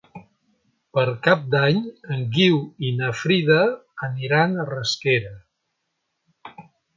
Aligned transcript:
Per 0.97 1.03
Cap 1.27 1.43
d'Any 1.55 1.77
en 2.15 2.23
Guiu 2.37 2.57
i 2.87 2.93
na 3.01 3.11
Frida 3.19 3.59
aniran 4.09 4.57
a 4.57 4.67
Rasquera. 4.71 5.35